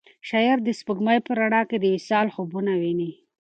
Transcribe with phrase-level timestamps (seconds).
[0.29, 3.11] شاعر د سپوږمۍ په رڼا کې د وصال خوبونه ویني.